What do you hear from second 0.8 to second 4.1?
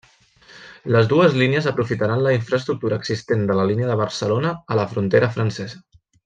Les dues línies aprofitaran la infraestructura existent de la línia